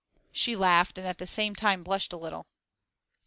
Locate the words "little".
2.17-2.47